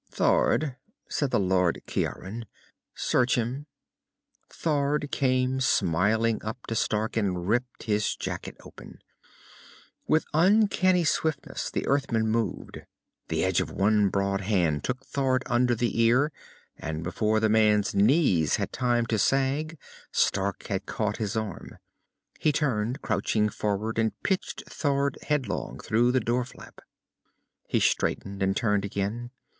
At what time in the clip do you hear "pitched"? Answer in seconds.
24.23-24.63